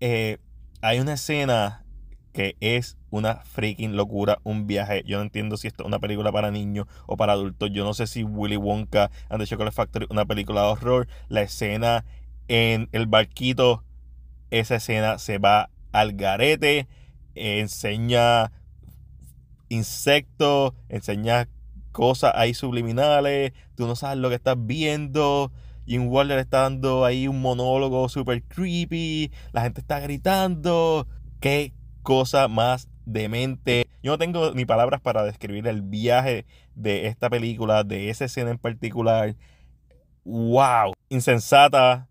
Eh, 0.00 0.38
hay 0.80 1.00
una 1.00 1.14
escena 1.14 1.84
que 2.32 2.56
es 2.60 2.96
una 3.10 3.36
freaking 3.36 3.96
locura, 3.96 4.38
un 4.44 4.66
viaje. 4.66 5.02
Yo 5.06 5.16
no 5.16 5.22
entiendo 5.22 5.56
si 5.56 5.68
esto 5.68 5.82
es 5.82 5.86
una 5.86 5.98
película 5.98 6.30
para 6.32 6.50
niños 6.50 6.86
o 7.06 7.16
para 7.16 7.32
adultos. 7.32 7.70
Yo 7.72 7.84
no 7.84 7.94
sé 7.94 8.06
si 8.06 8.24
Willy 8.24 8.56
Wonka 8.56 9.10
and 9.28 9.40
the 9.40 9.46
Chocolate 9.46 9.74
Factory 9.74 10.06
una 10.10 10.26
película 10.26 10.62
de 10.62 10.68
horror. 10.68 11.08
La 11.28 11.42
escena 11.42 12.04
en 12.48 12.88
el 12.92 13.06
barquito, 13.06 13.84
esa 14.50 14.76
escena 14.76 15.18
se 15.18 15.38
va 15.38 15.70
al 15.92 16.12
garete, 16.12 16.86
enseña 17.34 18.52
insectos, 19.68 20.74
enseña 20.88 21.48
cosas 21.92 22.32
ahí 22.34 22.54
subliminales, 22.54 23.52
tú 23.74 23.86
no 23.86 23.96
sabes 23.96 24.18
lo 24.18 24.28
que 24.28 24.34
estás 24.34 24.56
viendo. 24.58 25.50
Jim 25.86 26.08
Waller 26.08 26.38
está 26.38 26.62
dando 26.62 27.04
ahí 27.04 27.28
un 27.28 27.40
monólogo 27.40 28.08
super 28.08 28.42
creepy, 28.42 29.30
la 29.52 29.62
gente 29.62 29.80
está 29.80 30.00
gritando. 30.00 31.06
Qué 31.40 31.72
cosa 32.02 32.48
más 32.48 32.88
demente. 33.04 33.86
Yo 34.02 34.12
no 34.12 34.18
tengo 34.18 34.52
ni 34.52 34.64
palabras 34.64 35.00
para 35.00 35.22
describir 35.22 35.66
el 35.68 35.82
viaje 35.82 36.44
de 36.74 37.06
esta 37.06 37.30
película, 37.30 37.84
de 37.84 38.10
esa 38.10 38.24
escena 38.24 38.50
en 38.50 38.58
particular. 38.58 39.36
¡Wow! 40.24 40.92
Insensata, 41.08 42.08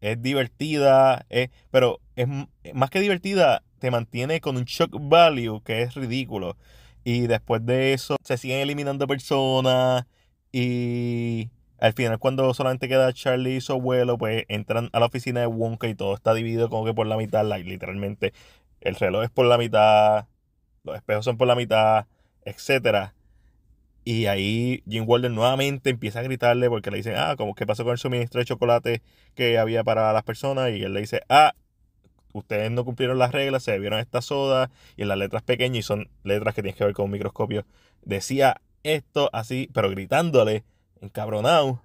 es 0.00 0.20
divertida, 0.20 1.24
pero 1.70 2.00
es 2.16 2.26
más 2.74 2.90
que 2.90 3.00
divertida, 3.00 3.62
te 3.78 3.90
mantiene 3.90 4.40
con 4.40 4.56
un 4.56 4.64
shock 4.64 4.96
value 5.00 5.62
que 5.62 5.82
es 5.82 5.94
ridículo. 5.94 6.56
Y 7.04 7.26
después 7.26 7.64
de 7.66 7.92
eso 7.92 8.16
se 8.22 8.36
siguen 8.36 8.60
eliminando 8.60 9.06
personas 9.06 10.06
y 10.52 11.50
al 11.78 11.94
final 11.94 12.18
cuando 12.18 12.52
solamente 12.54 12.88
queda 12.88 13.12
Charlie 13.12 13.56
y 13.56 13.60
su 13.60 13.72
abuelo, 13.72 14.18
pues 14.18 14.44
entran 14.48 14.88
a 14.92 15.00
la 15.00 15.06
oficina 15.06 15.40
de 15.40 15.46
Wonka 15.46 15.88
y 15.88 15.94
todo 15.94 16.14
está 16.14 16.34
dividido 16.34 16.68
como 16.70 16.84
que 16.84 16.94
por 16.94 17.06
la 17.06 17.16
mitad, 17.16 17.44
literalmente 17.44 18.32
el 18.80 18.94
reloj 18.96 19.24
es 19.24 19.30
por 19.30 19.46
la 19.46 19.58
mitad, 19.58 20.26
los 20.84 20.96
espejos 20.96 21.24
son 21.24 21.36
por 21.36 21.48
la 21.48 21.56
mitad, 21.56 22.06
etcétera. 22.44 23.14
Y 24.04 24.26
ahí 24.26 24.82
Jim 24.88 25.04
Walder 25.06 25.30
nuevamente 25.30 25.90
empieza 25.90 26.20
a 26.20 26.22
gritarle 26.22 26.68
porque 26.68 26.90
le 26.90 26.96
dicen, 26.98 27.14
ah, 27.16 27.36
como 27.36 27.54
que 27.54 27.66
pasó 27.66 27.84
con 27.84 27.92
el 27.92 27.98
suministro 27.98 28.40
de 28.40 28.46
chocolate 28.46 29.02
que 29.34 29.58
había 29.58 29.84
para 29.84 30.12
las 30.12 30.24
personas. 30.24 30.70
Y 30.72 30.82
él 30.82 30.92
le 30.92 31.00
dice, 31.00 31.22
ah, 31.28 31.54
ustedes 32.32 32.70
no 32.70 32.84
cumplieron 32.84 33.18
las 33.18 33.32
reglas, 33.32 33.62
se 33.62 33.72
bebieron 33.72 33.98
esta 33.98 34.22
soda 34.22 34.70
y 34.96 35.04
las 35.04 35.18
letras 35.18 35.42
pequeñas 35.42 35.78
y 35.78 35.82
son 35.82 36.08
letras 36.24 36.54
que 36.54 36.62
tienen 36.62 36.76
que 36.76 36.84
ver 36.84 36.94
con 36.94 37.06
un 37.06 37.10
microscopio. 37.12 37.64
Decía 38.02 38.60
esto 38.82 39.30
así, 39.32 39.68
pero 39.72 39.90
gritándole, 39.90 40.64
encabronado. 41.00 41.82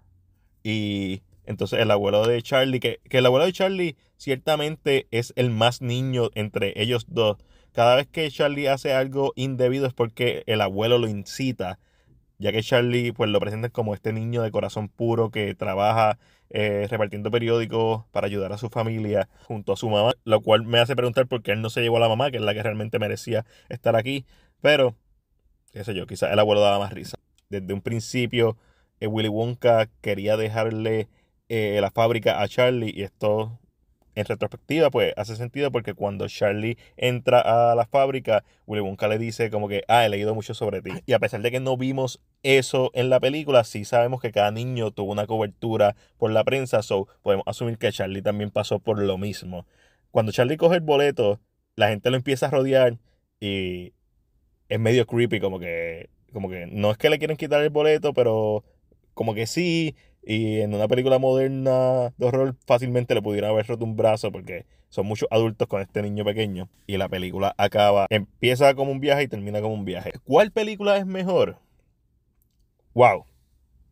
Y 0.63 1.21
entonces 1.45 1.79
el 1.79 1.91
abuelo 1.91 2.27
de 2.27 2.41
Charlie, 2.41 2.79
que, 2.79 2.99
que 3.09 3.19
el 3.19 3.25
abuelo 3.25 3.45
de 3.45 3.53
Charlie 3.53 3.95
ciertamente 4.17 5.07
es 5.11 5.33
el 5.35 5.49
más 5.49 5.81
niño 5.81 6.29
entre 6.35 6.73
ellos 6.81 7.05
dos. 7.07 7.37
Cada 7.71 7.95
vez 7.95 8.07
que 8.07 8.29
Charlie 8.31 8.67
hace 8.67 8.93
algo 8.93 9.33
indebido 9.35 9.85
es 9.85 9.93
porque 9.93 10.43
el 10.47 10.61
abuelo 10.61 10.97
lo 10.97 11.07
incita 11.07 11.79
ya 12.37 12.51
que 12.51 12.61
Charlie 12.61 13.11
pues 13.11 13.29
lo 13.29 13.39
presenta 13.39 13.69
como 13.69 13.93
este 13.93 14.13
niño 14.13 14.41
de 14.41 14.51
corazón 14.51 14.89
puro 14.89 15.31
que 15.31 15.55
trabaja 15.55 16.17
eh, 16.49 16.87
repartiendo 16.89 17.31
periódicos 17.31 18.05
para 18.11 18.27
ayudar 18.27 18.53
a 18.53 18.57
su 18.57 18.69
familia 18.69 19.29
junto 19.43 19.73
a 19.73 19.77
su 19.77 19.89
mamá, 19.89 20.13
lo 20.23 20.41
cual 20.41 20.63
me 20.65 20.79
hace 20.79 20.95
preguntar 20.95 21.27
por 21.27 21.41
qué 21.41 21.51
él 21.51 21.61
no 21.61 21.69
se 21.69 21.81
llevó 21.81 21.97
a 21.97 22.01
la 22.01 22.09
mamá, 22.09 22.31
que 22.31 22.37
es 22.37 22.43
la 22.43 22.53
que 22.53 22.63
realmente 22.63 22.99
merecía 22.99 23.45
estar 23.69 23.95
aquí, 23.95 24.25
pero 24.61 24.95
qué 25.73 25.83
sé 25.83 25.93
yo, 25.93 26.07
quizás 26.07 26.31
el 26.31 26.39
abuelo 26.39 26.61
daba 26.61 26.79
más 26.79 26.93
risa. 26.93 27.17
Desde 27.49 27.73
un 27.73 27.81
principio, 27.81 28.57
eh, 28.99 29.07
Willy 29.07 29.29
Wonka 29.29 29.89
quería 30.01 30.37
dejarle 30.37 31.07
eh, 31.49 31.79
la 31.81 31.91
fábrica 31.91 32.41
a 32.41 32.47
Charlie 32.47 32.91
y 32.95 33.03
esto 33.03 33.59
en 34.17 34.25
retrospectiva, 34.25 34.89
pues 34.89 35.13
hace 35.15 35.35
sentido 35.35 35.71
porque 35.71 35.93
cuando 35.93 36.27
Charlie 36.27 36.77
entra 36.97 37.39
a 37.39 37.75
la 37.75 37.85
fábrica, 37.85 38.43
Willy 38.65 38.81
Wonka 38.81 39.07
le 39.07 39.19
dice 39.19 39.51
como 39.51 39.67
que, 39.67 39.83
ah, 39.87 40.05
he 40.05 40.09
leído 40.09 40.33
mucho 40.33 40.55
sobre 40.55 40.81
ti. 40.81 40.89
Y 41.05 41.13
a 41.13 41.19
pesar 41.19 41.41
de 41.41 41.51
que 41.51 41.59
no 41.59 41.77
vimos 41.77 42.19
eso 42.41 42.89
en 42.95 43.11
la 43.11 43.19
película, 43.19 43.63
sí 43.63 43.85
sabemos 43.85 44.19
que 44.19 44.31
cada 44.31 44.49
niño 44.49 44.89
tuvo 44.89 45.11
una 45.11 45.27
cobertura 45.27 45.95
por 46.17 46.31
la 46.31 46.43
prensa, 46.43 46.81
so 46.81 47.07
podemos 47.21 47.43
asumir 47.45 47.77
que 47.77 47.91
Charlie 47.91 48.23
también 48.23 48.49
pasó 48.49 48.79
por 48.79 48.99
lo 48.99 49.19
mismo. 49.19 49.67
Cuando 50.09 50.31
Charlie 50.31 50.57
coge 50.57 50.77
el 50.77 50.81
boleto, 50.81 51.39
la 51.75 51.89
gente 51.89 52.09
lo 52.09 52.17
empieza 52.17 52.47
a 52.47 52.49
rodear 52.49 52.97
y 53.39 53.93
es 54.67 54.79
medio 54.79 55.05
creepy, 55.05 55.39
como 55.39 55.59
que, 55.59 56.09
como 56.33 56.49
que 56.49 56.65
no 56.65 56.89
es 56.89 56.97
que 56.97 57.11
le 57.11 57.19
quieren 57.19 57.37
quitar 57.37 57.61
el 57.61 57.69
boleto, 57.69 58.13
pero 58.15 58.63
como 59.13 59.35
que 59.35 59.45
sí, 59.45 59.95
y 60.23 60.59
en 60.59 60.73
una 60.73 60.87
película 60.87 61.19
moderna 61.19 62.13
de 62.17 62.25
horror 62.25 62.55
fácilmente 62.65 63.15
le 63.15 63.21
pudieran 63.21 63.51
haber 63.51 63.67
roto 63.67 63.85
un 63.85 63.95
brazo 63.95 64.31
porque 64.31 64.65
son 64.89 65.05
muchos 65.05 65.27
adultos 65.31 65.67
con 65.67 65.81
este 65.81 66.01
niño 66.01 66.25
pequeño. 66.25 66.69
Y 66.85 66.97
la 66.97 67.09
película 67.09 67.53
acaba, 67.57 68.07
empieza 68.09 68.73
como 68.73 68.91
un 68.91 68.99
viaje 68.99 69.23
y 69.23 69.27
termina 69.27 69.61
como 69.61 69.73
un 69.73 69.85
viaje. 69.85 70.11
¿Cuál 70.23 70.51
película 70.51 70.97
es 70.97 71.05
mejor? 71.05 71.59
Wow. 72.93 73.25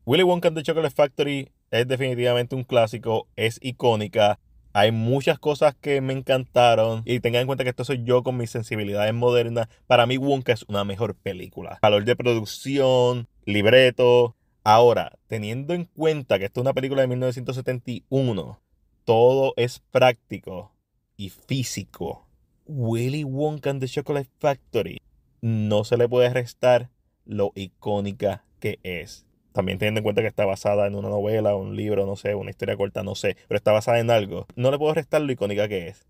Willy 0.05 0.23
Wonka 0.23 0.49
and 0.49 0.57
the 0.57 0.63
Chocolate 0.63 0.93
Factory 0.93 1.49
es 1.71 1.87
definitivamente 1.87 2.55
un 2.55 2.63
clásico, 2.63 3.27
es 3.35 3.59
icónica. 3.61 4.39
Hay 4.73 4.91
muchas 4.91 5.39
cosas 5.39 5.73
que 5.73 6.01
me 6.01 6.11
encantaron 6.11 7.01
y 7.05 7.21
tengan 7.21 7.41
en 7.41 7.47
cuenta 7.47 7.63
que 7.63 7.69
esto 7.69 7.85
soy 7.85 8.03
yo 8.03 8.23
con 8.23 8.35
mis 8.35 8.51
sensibilidades 8.51 9.13
modernas. 9.13 9.69
Para 9.87 10.05
mí 10.05 10.17
Wonka 10.17 10.51
es 10.51 10.65
una 10.67 10.83
mejor 10.83 11.15
película. 11.15 11.79
Valor 11.81 12.03
de 12.03 12.15
producción, 12.15 13.27
libreto, 13.45 14.35
Ahora, 14.67 15.19
teniendo 15.27 15.75
en 15.75 15.85
cuenta 15.85 16.39
que 16.39 16.45
esto 16.45 16.59
es 16.59 16.63
una 16.63 16.73
película 16.73 17.01
de 17.03 17.07
1971, 17.07 18.59
todo 19.03 19.53
es 19.57 19.83
práctico 19.91 20.71
y 21.17 21.29
físico. 21.29 22.27
Willy 22.65 23.23
Wonka 23.23 23.69
and 23.69 23.79
the 23.79 23.87
Chocolate 23.87 24.31
Factory 24.39 25.03
no 25.41 25.83
se 25.83 25.97
le 25.97 26.09
puede 26.09 26.31
restar 26.31 26.89
lo 27.25 27.51
icónica 27.53 28.43
que 28.59 28.79
es. 28.81 29.27
También 29.53 29.77
teniendo 29.77 29.99
en 29.99 30.03
cuenta 30.03 30.23
que 30.23 30.27
está 30.27 30.45
basada 30.45 30.87
en 30.87 30.95
una 30.95 31.09
novela, 31.09 31.55
un 31.55 31.75
libro, 31.75 32.07
no 32.07 32.15
sé, 32.15 32.33
una 32.33 32.49
historia 32.49 32.75
corta, 32.75 33.03
no 33.03 33.13
sé, 33.13 33.37
pero 33.47 33.57
está 33.57 33.71
basada 33.71 33.99
en 33.99 34.09
algo. 34.09 34.47
No 34.55 34.71
le 34.71 34.79
puedo 34.79 34.95
restar 34.95 35.21
lo 35.21 35.31
icónica 35.31 35.67
que 35.67 35.89
es. 35.89 36.07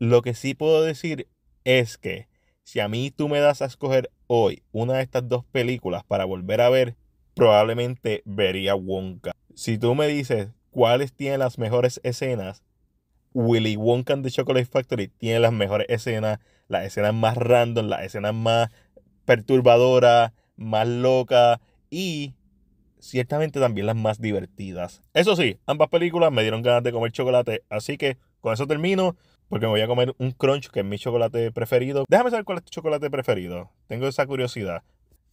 Lo 0.00 0.22
que 0.22 0.34
sí 0.34 0.54
puedo 0.54 0.82
decir 0.82 1.28
es 1.62 1.98
que 1.98 2.26
si 2.64 2.80
a 2.80 2.88
mí 2.88 3.12
tú 3.12 3.28
me 3.28 3.38
das 3.38 3.62
a 3.62 3.66
escoger 3.66 4.10
hoy 4.26 4.64
una 4.72 4.94
de 4.94 5.04
estas 5.04 5.28
dos 5.28 5.44
películas 5.44 6.02
para 6.02 6.24
volver 6.24 6.60
a 6.60 6.68
ver, 6.68 6.96
probablemente 7.36 8.22
vería 8.24 8.74
Wonka. 8.74 9.32
Si 9.54 9.76
tú 9.76 9.94
me 9.94 10.08
dices 10.08 10.48
cuáles 10.70 11.12
tienen 11.12 11.40
las 11.40 11.58
mejores 11.58 12.00
escenas, 12.02 12.62
Willy 13.34 13.76
Wonka 13.76 14.14
and 14.14 14.24
the 14.24 14.30
Chocolate 14.30 14.64
Factory 14.64 15.08
tiene 15.08 15.40
las 15.40 15.52
mejores 15.52 15.86
escenas, 15.90 16.40
las 16.66 16.86
escenas 16.86 17.12
más 17.12 17.36
random, 17.36 17.88
las 17.88 18.02
escenas 18.04 18.34
más 18.34 18.70
perturbadoras, 19.26 20.32
más 20.56 20.88
locas 20.88 21.60
y 21.90 22.32
ciertamente 22.98 23.60
también 23.60 23.86
las 23.86 23.96
más 23.96 24.18
divertidas. 24.18 25.02
Eso 25.12 25.36
sí, 25.36 25.58
ambas 25.66 25.88
películas 25.88 26.32
me 26.32 26.40
dieron 26.40 26.62
ganas 26.62 26.82
de 26.84 26.92
comer 26.92 27.12
chocolate, 27.12 27.62
así 27.68 27.98
que 27.98 28.16
con 28.40 28.54
eso 28.54 28.66
termino. 28.66 29.14
Porque 29.48 29.66
me 29.66 29.70
voy 29.70 29.80
a 29.80 29.86
comer 29.86 30.12
un 30.18 30.32
crunch, 30.32 30.70
que 30.70 30.80
es 30.80 30.84
mi 30.84 30.98
chocolate 30.98 31.52
preferido. 31.52 32.04
Déjame 32.08 32.30
saber 32.30 32.44
cuál 32.44 32.58
es 32.58 32.64
tu 32.64 32.70
chocolate 32.70 33.08
preferido. 33.10 33.70
Tengo 33.86 34.08
esa 34.08 34.26
curiosidad. 34.26 34.82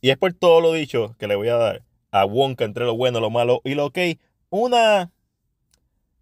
Y 0.02 0.12
es 0.12 0.18
por 0.18 0.34
todo 0.34 0.62
lo 0.62 0.72
dicho 0.72 1.16
que 1.18 1.26
le 1.26 1.36
voy 1.36 1.48
a 1.48 1.56
dar 1.56 1.82
a 2.14 2.26
Wonka 2.26 2.64
entre 2.64 2.86
lo 2.86 2.96
bueno, 2.96 3.20
lo 3.20 3.32
malo 3.32 3.60
y 3.64 3.74
lo 3.74 3.88
ok, 3.88 3.98
una, 4.52 5.12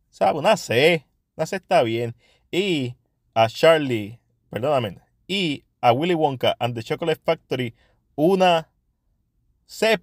¿sabe? 0.10 0.40
Una 0.40 0.56
C. 0.56 1.06
Una 1.36 1.46
C 1.46 1.58
está 1.58 1.84
bien. 1.84 2.16
Y 2.50 2.96
a 3.34 3.50
Charlie, 3.50 4.20
perdóname, 4.50 5.00
y 5.28 5.66
a 5.82 5.92
Willy 5.92 6.14
Wonka 6.14 6.56
and 6.60 6.76
the 6.76 6.84
Chocolate 6.84 7.22
Factory, 7.24 7.76
una 8.16 8.70
C+. 9.66 10.00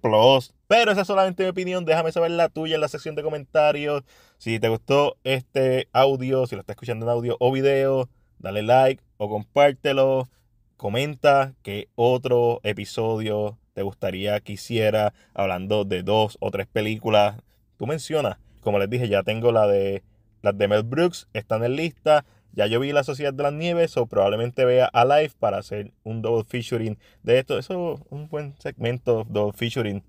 Pero 0.67 0.91
esa 0.91 1.01
es 1.01 1.07
solamente 1.07 1.43
mi 1.43 1.49
opinión. 1.49 1.85
Déjame 1.85 2.11
saber 2.11 2.31
la 2.31 2.49
tuya 2.49 2.75
en 2.75 2.81
la 2.81 2.87
sección 2.87 3.15
de 3.15 3.23
comentarios. 3.23 4.03
Si 4.37 4.59
te 4.59 4.69
gustó 4.69 5.17
este 5.23 5.89
audio, 5.91 6.45
si 6.45 6.55
lo 6.55 6.61
estás 6.61 6.75
escuchando 6.75 7.07
en 7.07 7.11
audio 7.11 7.35
o 7.39 7.51
video, 7.51 8.09
dale 8.37 8.61
like 8.61 9.03
o 9.17 9.27
compártelo. 9.27 10.29
Comenta 10.77 11.55
que 11.63 11.89
otro 11.95 12.59
episodio 12.63 13.57
te 13.79 13.83
gustaría 13.83 14.41
que 14.41 14.51
hiciera 14.51 15.13
hablando 15.33 15.85
de 15.85 16.03
dos 16.03 16.35
o 16.41 16.51
tres 16.51 16.67
películas. 16.67 17.37
Tú 17.77 17.87
mencionas, 17.87 18.37
como 18.59 18.77
les 18.77 18.89
dije, 18.89 19.07
ya 19.07 19.23
tengo 19.23 19.53
la 19.53 19.67
de 19.67 20.03
las 20.41 20.57
de 20.57 20.67
Mel 20.67 20.83
Brooks, 20.83 21.29
están 21.31 21.63
en 21.63 21.77
lista. 21.77 22.25
Ya 22.51 22.67
yo 22.67 22.81
vi 22.81 22.91
La 22.91 23.05
Sociedad 23.05 23.33
de 23.33 23.41
las 23.41 23.53
Nieves, 23.53 23.95
o 23.95 24.05
probablemente 24.05 24.65
vea 24.65 24.85
Alive 24.87 25.31
para 25.39 25.59
hacer 25.59 25.93
un 26.03 26.21
double 26.21 26.43
featuring 26.43 26.97
de 27.23 27.39
esto. 27.39 27.57
Eso 27.57 27.93
es 27.93 28.01
un 28.09 28.27
buen 28.27 28.53
segmento, 28.59 29.25
double 29.29 29.53
featuring. 29.53 30.03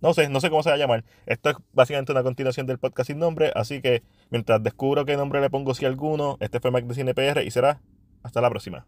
No 0.00 0.12
sé, 0.12 0.28
no 0.28 0.40
sé 0.40 0.50
cómo 0.50 0.64
se 0.64 0.70
va 0.70 0.74
a 0.74 0.78
llamar. 0.78 1.04
Esto 1.26 1.50
es 1.50 1.56
básicamente 1.72 2.10
una 2.10 2.24
continuación 2.24 2.66
del 2.66 2.78
podcast 2.78 3.06
sin 3.06 3.20
nombre, 3.20 3.52
así 3.54 3.80
que 3.80 4.02
mientras 4.30 4.60
descubro 4.64 5.04
qué 5.04 5.16
nombre 5.16 5.40
le 5.40 5.48
pongo 5.48 5.74
si 5.74 5.84
alguno, 5.84 6.38
este 6.40 6.58
fue 6.58 6.72
Mac 6.72 6.84
de 6.86 6.94
Cine 6.94 7.14
PR 7.14 7.44
y 7.44 7.52
será 7.52 7.80
hasta 8.24 8.40
la 8.40 8.50
próxima. 8.50 8.84